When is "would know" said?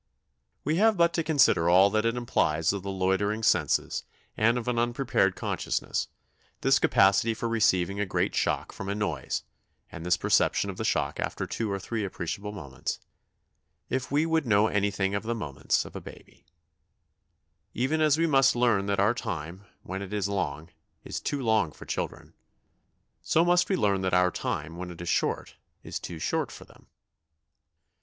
14.25-14.65